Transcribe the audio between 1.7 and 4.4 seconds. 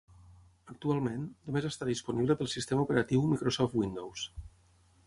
disponible pel sistema operatiu Microsoft Windows.